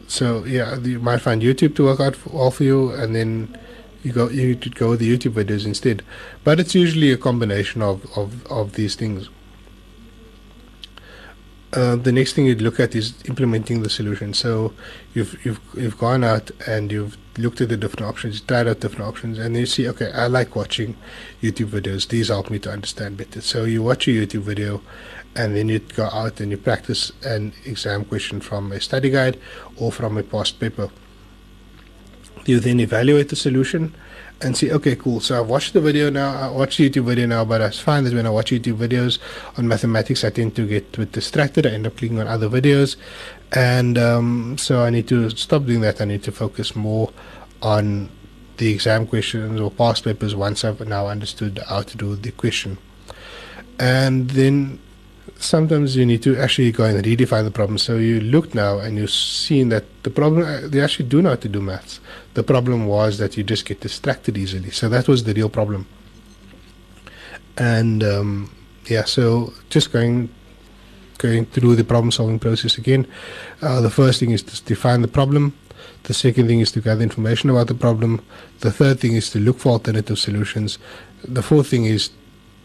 [0.08, 3.58] so yeah, you might find YouTube to work out for, all for you, and then
[4.04, 6.04] you go you could go with the YouTube videos instead.
[6.44, 9.30] But it's usually a combination of of, of these things.
[11.72, 14.34] Uh, the next thing you'd look at is implementing the solution.
[14.34, 14.74] So
[15.14, 19.06] you've you've you've gone out and you've looked at the different options, tried out different
[19.06, 20.98] options, and you see, okay, I like watching
[21.42, 22.08] YouTube videos.
[22.08, 23.42] These help me to understand better.
[23.42, 24.82] So you watch a YouTube video,
[25.36, 29.40] and then you go out and you practice an exam question from a study guide
[29.78, 30.90] or from a past paper.
[32.46, 33.94] You then evaluate the solution
[34.42, 35.20] and see, okay, cool.
[35.20, 38.06] So I've watched the video now, I watched the YouTube video now, but I find
[38.06, 39.20] that when I watch YouTube videos
[39.58, 41.66] on mathematics, I tend to get bit distracted.
[41.66, 42.96] I end up clicking on other videos.
[43.52, 46.02] And um, so I need to stop doing that.
[46.02, 47.12] I need to focus more
[47.62, 48.10] on
[48.58, 52.78] the exam questions or past papers once I've now understood how to do the question.
[53.80, 54.80] And then
[55.40, 57.78] sometimes you need to actually go and redefine the problem.
[57.78, 61.30] So you look now and you've seen that the problem, uh, they actually do know
[61.30, 62.00] how to do maths.
[62.34, 64.72] The problem was that you just get distracted easily.
[64.72, 65.88] So that was the real problem.
[67.58, 70.30] And um, yeah, so just going
[71.18, 73.06] going through the problem solving process again.
[73.62, 75.54] Uh, the first thing is to define the problem.
[76.04, 78.22] The second thing is to gather information about the problem.
[78.62, 80.80] The third thing is to look for alternative solutions.
[81.26, 82.10] The fourth thing is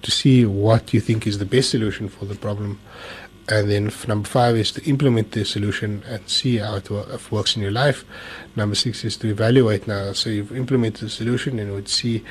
[0.05, 2.79] to see what you think is the best solution for the problem.
[3.49, 6.91] And then number five is to implement the solution and see how it,
[7.31, 8.05] works in your life.
[8.57, 10.13] Number six is to evaluate now.
[10.13, 12.25] So you've implemented the solution and would see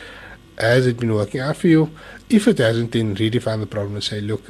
[0.57, 1.91] has it been working out for you?
[2.29, 4.43] If it hasn't, then redefine the problem and say, look,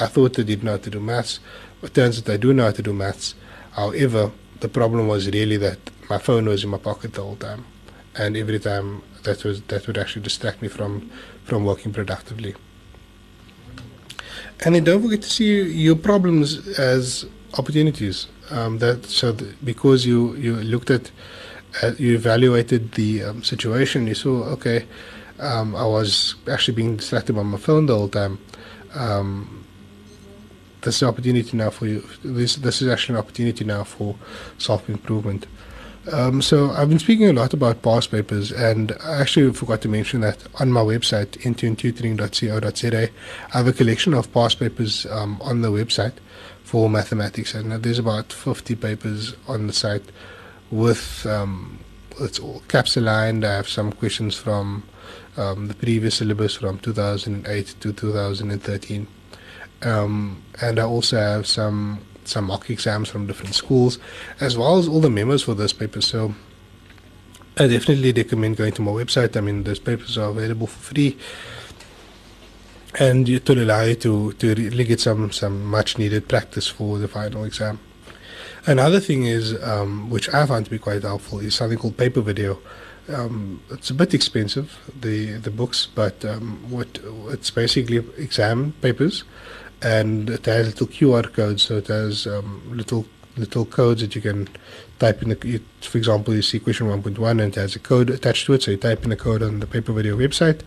[0.00, 1.40] I thought I did know how to do maths.
[1.82, 3.34] It turns out I do know how to do maths.
[3.72, 5.78] However, the problem was really that
[6.10, 7.64] my phone was in my pocket the whole time,
[8.16, 11.10] and every time that was that would actually distract me from
[11.46, 12.54] from working productively.
[14.64, 17.26] And then don't forget to see your problems as
[17.58, 18.26] opportunities.
[18.50, 21.10] Um, that so th- because you you looked at
[21.82, 24.86] uh, you evaluated the um, situation, you saw okay,
[25.40, 28.38] um, I was actually being distracted by my phone the whole time.
[28.94, 29.64] Um,
[30.82, 32.04] this is an opportunity now for you.
[32.24, 34.16] This this is actually an opportunity now for
[34.58, 35.46] self improvement.
[36.12, 39.88] Um, so I've been speaking a lot about past papers, and I actually forgot to
[39.88, 43.10] mention that on my website, intunetutoring.co.za,
[43.52, 46.14] I have a collection of past papers um, on the website
[46.62, 50.04] for mathematics, and there's about 50 papers on the site
[50.70, 51.80] with um,
[52.20, 53.44] it's all caps aligned.
[53.44, 54.84] I have some questions from
[55.36, 59.06] um, the previous syllabus from 2008 to 2013,
[59.82, 63.98] um, and I also have some some mock exams from different schools,
[64.40, 66.06] as well as all the memos for those papers.
[66.06, 66.34] So
[67.58, 69.36] I definitely recommend going to my website.
[69.36, 71.16] I mean, those papers are available for free,
[72.98, 76.98] and it will allow you to to really get some some much needed practice for
[76.98, 77.78] the final exam.
[78.66, 82.20] Another thing is, um, which I found to be quite helpful, is something called paper
[82.20, 82.58] video.
[83.08, 89.24] Um, it's a bit expensive, the the books, but um, what it's basically exam papers
[89.82, 91.64] and it has little QR codes.
[91.64, 94.48] So it has um, little little codes that you can
[94.98, 95.28] type in.
[95.28, 98.62] The, for example, you see question 1.1 and it has a code attached to it.
[98.62, 100.62] So you type in the code on the paper video website,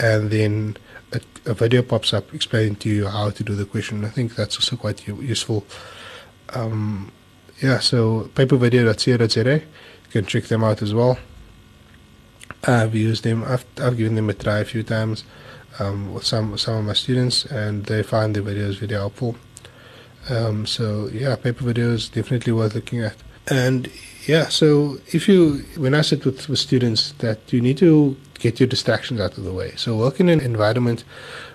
[0.00, 0.76] and then
[1.12, 4.04] a, a video pops up explaining to you how to do the question.
[4.04, 5.66] I think that's also quite useful.
[6.50, 7.12] Um,
[7.60, 9.54] yeah, so papervideo.co.za.
[9.54, 11.18] You can check them out as well.
[12.64, 13.44] I've used them.
[13.44, 15.24] I've I've given them a try a few times
[15.78, 19.36] um, with some some of my students, and they find the videos very helpful.
[20.28, 23.16] Um, so yeah, paper videos definitely worth looking at.
[23.48, 23.88] And
[24.26, 28.58] yeah, so if you when I sit with, with students, that you need to get
[28.60, 29.72] your distractions out of the way.
[29.76, 31.04] So work in an environment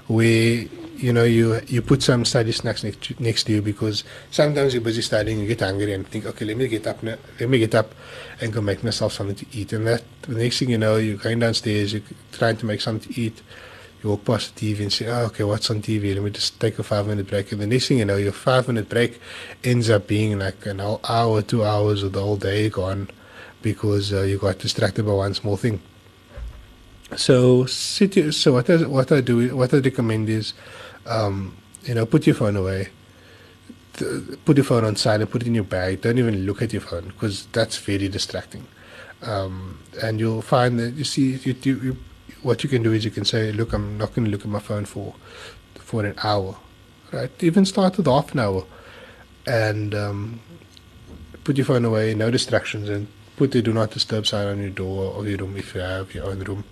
[0.08, 4.04] where you know you you put some study snacks next to, next to you because
[4.30, 7.18] sometimes you're busy studying, you get hungry and think, okay, let me get up, now,
[7.40, 7.94] let me get up
[8.40, 9.74] and go make myself something to eat.
[9.74, 13.12] And that the next thing you know, you're going downstairs, you're trying to make something
[13.14, 13.42] to eat
[14.04, 16.14] you walk past the TV and say, oh, okay, what's on TV?
[16.14, 17.52] Let me just take a five minute break.
[17.52, 19.20] And the next thing you know, your five minute break
[19.64, 23.10] ends up being like an hour, two hours of the whole day gone
[23.62, 25.80] because uh, you got distracted by one small thing.
[27.16, 30.54] So, so what I, what I do, what I recommend is,
[31.06, 32.90] um, you know, put your phone away.
[34.46, 35.30] Put your phone on silent.
[35.30, 36.02] Put it in your bag.
[36.02, 38.66] Don't even look at your phone because that's very distracting.
[39.22, 41.98] Um, and you'll find that you see you, you
[42.42, 44.48] what you can do is you can say, look, I'm not going to look at
[44.48, 45.16] my phone for
[45.76, 46.58] for an hour,
[47.12, 47.32] right?
[47.44, 48.66] Even start with half an hour,
[49.46, 50.40] and um,
[51.44, 54.70] put your phone away, no distractions, and put the do not disturb sign on your
[54.70, 56.64] door of your room if you have your own room,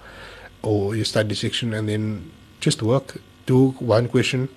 [0.62, 3.22] or your study section, and then just work.
[3.46, 4.50] Do one question,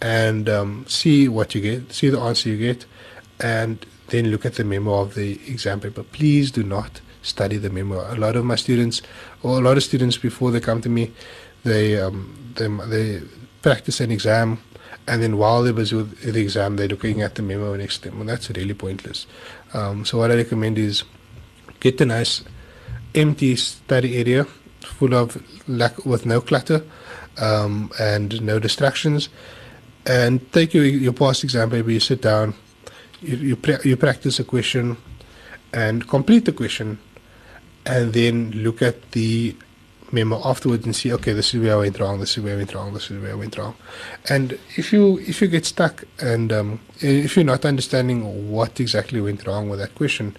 [0.00, 2.86] and um, see what you get, see the answer you get,
[3.40, 6.02] and then look at the memo of the exam paper.
[6.02, 8.12] Please do not study the memo.
[8.12, 9.02] A lot of my students,
[9.42, 11.12] or a lot of students before they come to me,
[11.64, 13.22] they um, they, they
[13.62, 14.58] practice an exam,
[15.06, 18.10] and then while they're busy with the exam, they're looking at the memo next to
[18.10, 19.26] them, and that's really pointless.
[19.74, 21.04] Um, so what I recommend is
[21.80, 22.44] get a nice
[23.14, 24.44] empty study area
[24.80, 26.82] full of lack with no clutter
[27.38, 29.28] um, and no distractions,
[30.06, 31.90] and take your your past exam paper.
[31.90, 32.54] You sit down,
[33.20, 34.96] you you, you practice a question,
[35.72, 36.98] and complete the question
[37.88, 39.56] and then look at the
[40.12, 42.56] memo afterwards and see okay this is where I went wrong this is where I
[42.56, 43.74] went wrong this is where I went wrong.
[44.28, 49.20] And if you if you get stuck and um, if you're not understanding what exactly
[49.20, 50.36] went wrong with that question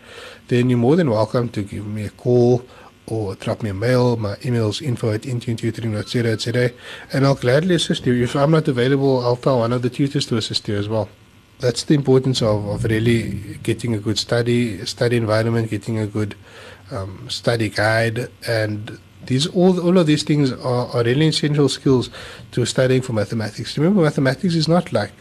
[0.47, 2.65] then you're more than welcome to give me a call
[3.05, 4.17] or drop me a mail.
[4.17, 6.71] My email is info at intunetutoring.co.za
[7.13, 8.23] and I'll gladly assist you.
[8.23, 11.09] If I'm not available I'll tell one of the tutors to assist you as well.
[11.59, 16.35] That's the importance of, of really getting a good study study environment getting a good
[16.91, 22.09] um, study guide, and these all all of these things are, are really essential skills
[22.51, 23.77] to studying for mathematics.
[23.77, 25.13] Remember, mathematics is not like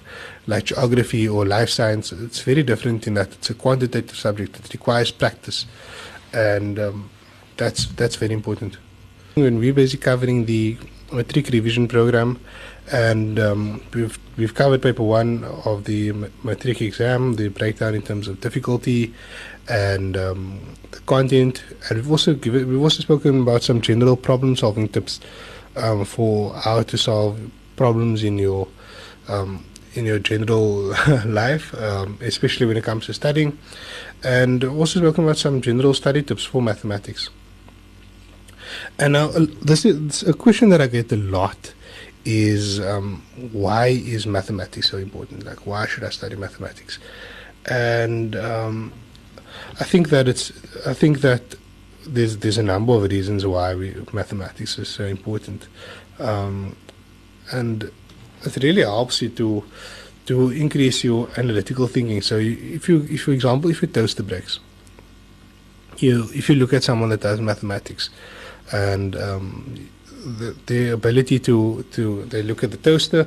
[0.47, 2.12] like geography or life science.
[2.12, 4.59] It's very different in that it's a quantitative subject.
[4.59, 5.66] It requires practice,
[6.33, 7.11] and um,
[7.57, 8.79] that's that's very important.
[9.35, 10.77] When we're basically covering the
[11.12, 12.41] matric revision program,
[12.93, 16.12] and um, we've we've covered paper one of the
[16.43, 19.14] matric exam, the breakdown in terms of difficulty
[19.68, 20.61] and um,
[20.91, 25.20] the content, and we've also given we've also spoken about some general problem solving tips
[25.76, 27.39] um, for how to solve
[27.76, 28.68] problems in your
[29.28, 29.64] um,
[29.95, 30.95] in your general
[31.26, 33.59] life, um, especially when it comes to studying,
[34.22, 37.30] and also spoken about some general study tips for mathematics.
[38.99, 41.72] And now, uh, this is a question that I get a lot
[42.29, 43.22] is um,
[43.53, 45.47] why is mathematics so important?
[45.47, 46.99] Like, why should I study mathematics?
[47.70, 48.93] And um,
[49.81, 50.53] I think that it's,
[50.87, 51.55] I think that
[52.07, 55.68] there's there's a number of reasons why we, mathematics is so important,
[56.18, 56.76] um,
[57.51, 57.91] and
[58.45, 59.64] it really helps you to
[60.26, 62.20] to increase your analytical thinking.
[62.20, 64.61] So, if you, if for example, if you toaster breaks,
[65.97, 68.11] you if you look at someone that does mathematics,
[68.70, 69.89] and um,
[70.25, 73.27] the, the ability to to they look at the toaster,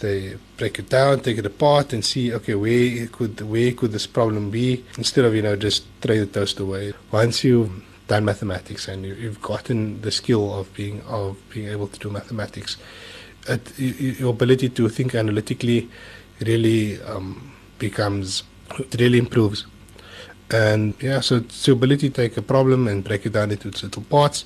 [0.00, 4.06] they break it down, take it apart, and see okay where could where could this
[4.06, 6.92] problem be instead of you know just throw the toaster away.
[7.10, 7.72] Once you've
[8.08, 12.10] done mathematics and you, you've gotten the skill of being of being able to do
[12.10, 12.76] mathematics,
[13.76, 15.88] your ability to think analytically
[16.40, 18.42] really um, becomes
[18.78, 19.66] it really improves.
[20.50, 23.68] And yeah, so it's the ability to take a problem and break it down into
[23.68, 24.44] its little parts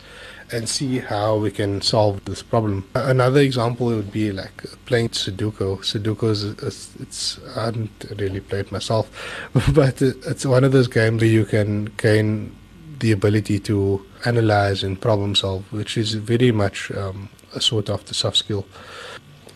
[0.53, 2.89] and see how we can solve this problem.
[2.95, 5.79] Another example would be like playing Sudoku.
[5.79, 9.11] Sudoku is, is it's I haven't really played myself,
[9.75, 12.57] but it's one of those games where you can gain
[12.99, 18.05] the ability to analyze and problem solve, which is very much um, a sort of
[18.07, 18.67] the soft skill.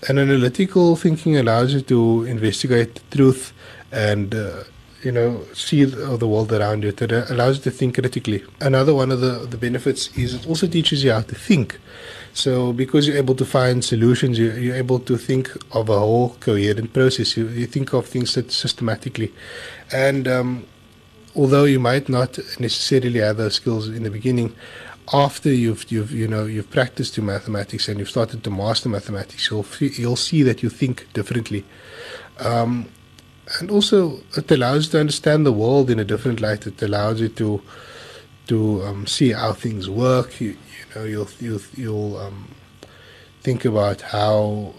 [0.08, 3.52] And analytical thinking allows you to investigate the truth
[3.90, 4.64] and uh,
[5.04, 6.88] you know, see the, the world around you.
[6.88, 8.42] It allows you to think critically.
[8.60, 11.78] Another one of the, the benefits is it also teaches you how to think.
[12.32, 16.30] So because you're able to find solutions, you, you're able to think of a whole
[16.40, 17.36] coherent process.
[17.36, 19.32] You, you think of things that systematically.
[19.92, 20.66] And um,
[21.36, 24.54] although you might not necessarily have those skills in the beginning,
[25.12, 29.50] after you've you've you know you've practiced your mathematics and you've started to master mathematics,
[29.50, 31.62] you'll you'll see that you think differently.
[32.40, 32.88] Um,
[33.60, 36.66] and also it allows you to understand the world in a different light.
[36.66, 37.62] It allows you to
[38.48, 40.40] to um, see how things work.
[40.40, 42.48] You, you know, you'll you'll you'll um,
[43.42, 44.74] think about how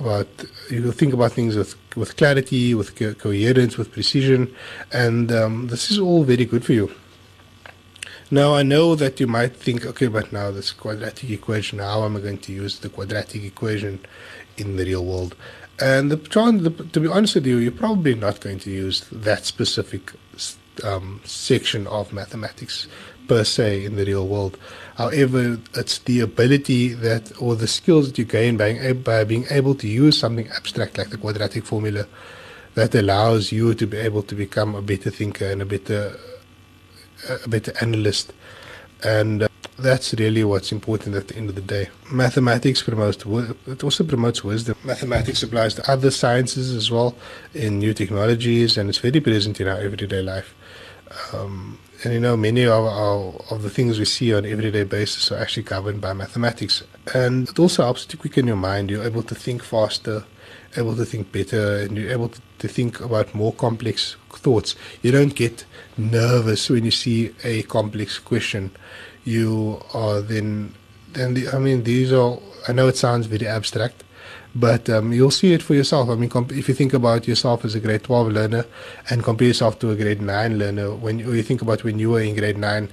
[0.00, 0.28] about
[0.70, 4.54] you'll think about things with with clarity, with co- coherence, with precision,
[4.92, 6.90] and um, this is all very good for you.
[8.30, 12.14] Now I know that you might think, okay, but now this quadratic equation, how am
[12.14, 14.00] I going to use the quadratic equation
[14.58, 15.34] in the real world?
[15.80, 20.12] And the, to be honest with you, you're probably not going to use that specific
[20.84, 22.86] um, section of mathematics
[23.28, 24.58] per se in the real world.
[24.96, 29.74] However, it's the ability that, or the skills that you gain by, by being able
[29.76, 32.06] to use something abstract like the quadratic formula
[32.74, 36.18] that allows you to be able to become a better thinker and a better,
[37.44, 38.32] a better analyst.
[39.04, 39.47] And
[39.78, 41.88] that's really what's important at the end of the day.
[42.10, 43.24] Mathematics promotes
[43.66, 44.76] it also promotes wisdom.
[44.84, 47.14] Mathematics applies to other sciences as well
[47.54, 50.54] in new technologies, and it's very present in our everyday life.
[51.32, 55.32] Um, and you know, many of our, of the things we see on everyday basis
[55.32, 56.82] are actually governed by mathematics.
[57.14, 58.90] And it also helps to quicken your mind.
[58.90, 60.24] You're able to think faster,
[60.76, 64.76] able to think better, and you're able to, to think about more complex thoughts.
[65.02, 65.64] You don't get
[65.96, 68.70] nervous when you see a complex question
[69.28, 70.74] you are then
[71.12, 74.04] then the, I mean these are I know it sounds very abstract,
[74.54, 76.08] but um, you'll see it for yourself.
[76.10, 78.64] I mean, comp- if you think about yourself as a grade 12 learner
[79.08, 82.20] and compare yourself to a grade 9 learner, when you, think about when you were
[82.20, 82.90] in grade 9,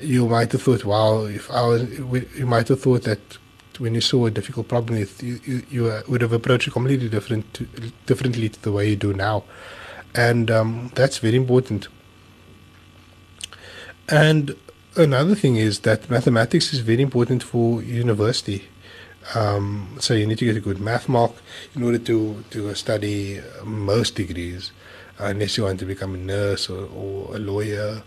[0.00, 1.88] you might have thought, wow, if I was,
[2.36, 3.38] you might have thought that
[3.78, 7.52] when you saw a difficult problem, you, you, you would have approached it completely different,
[7.54, 7.66] to,
[8.06, 9.44] differently to the way you do now.
[10.14, 11.88] And um, that's very important.
[14.08, 14.54] And
[14.96, 18.68] another thing is that mathematics is very important for university.
[19.34, 21.32] Um, so you need to get a good math mark
[21.74, 24.70] in order to, to study most degrees,
[25.18, 28.02] uh, unless you want to become a nurse or, or a lawyer.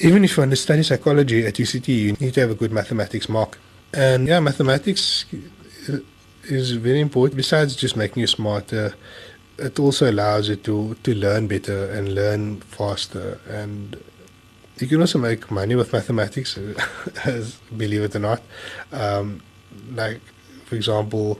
[0.00, 2.72] Even if you want to study psychology at UCT, you need to have a good
[2.72, 3.58] mathematics mark.
[3.92, 5.24] And yeah, mathematics
[6.44, 7.36] is very important.
[7.36, 8.94] Besides just making you smarter,
[9.58, 13.96] it also allows you to, to learn better and learn faster and
[14.80, 16.54] you can also make money with mathematics,
[17.76, 18.42] believe it or not.
[18.92, 19.42] Um,
[19.94, 20.20] like,
[20.64, 21.38] for example,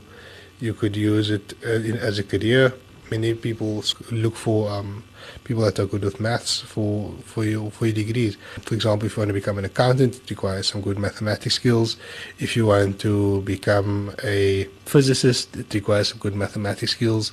[0.61, 2.73] you could use it uh, as a career.
[3.11, 5.03] many people look for um,
[5.45, 8.37] people that are good with maths for for your for your degrees.
[8.63, 11.97] For example, if you want to become an accountant, it requires some good mathematics skills.
[12.39, 17.33] If you want to become a physicist, it requires some good mathematics skills.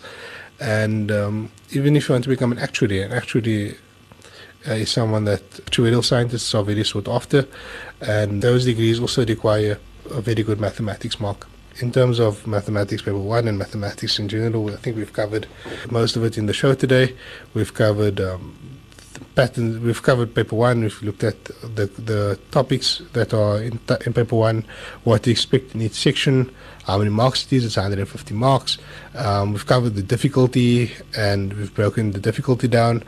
[0.60, 3.78] And um, even if you want to become an actuary, an actuary
[4.74, 7.48] is someone that actuarial scientists are very sought after,
[8.02, 9.80] and those degrees also require
[10.12, 11.48] a very good mathematics mark.
[11.80, 15.48] In terms of mathematics paper one and mathematics in general, I think we've covered
[15.92, 17.16] most of it in the show today.
[17.54, 18.78] We've covered um,
[19.36, 19.80] patterns.
[19.80, 20.82] We've covered paper one.
[20.82, 24.66] We've looked at the the topics that are in, in paper one,
[25.04, 26.52] what to expect in each section,
[26.86, 27.66] how many marks it is.
[27.66, 28.80] It's 150 marks.
[29.16, 33.04] Um, we've covered the difficulty and we've broken the difficulty down.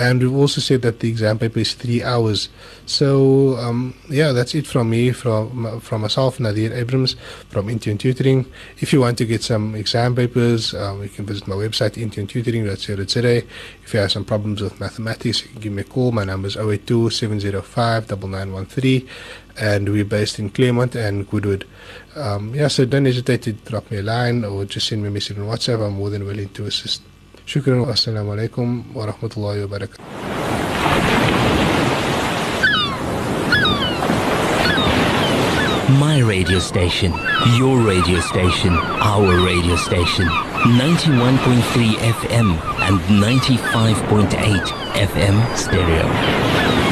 [0.00, 2.48] And we've also said that the exam paper is three hours.
[2.86, 7.16] So um, yeah, that's it from me, from from myself, Nathier Abrahams
[7.50, 8.46] from Intune Tutoring.
[8.78, 13.36] If you want to get some exam papers, um, you can visit my website intunetutoring.co.za.
[13.84, 16.12] If you have some problems with mathematics, you can give me a call.
[16.12, 19.06] My number is 082 705 9913
[19.58, 21.66] and we're based in Claremont and Goodwood.
[22.16, 25.10] Um, yeah, so don't hesitate to drop me a line or just send me a
[25.10, 25.86] message on WhatsApp.
[25.86, 27.02] I'm more than willing to assist.
[27.49, 30.03] شكرا والسلام عليكم ورحمة الله وبركاته
[35.99, 37.13] My radio station,
[37.57, 40.25] your radio station, our radio station.
[40.25, 42.49] 91.3 FM
[42.87, 44.65] and 95.8
[45.11, 46.88] FM stereo.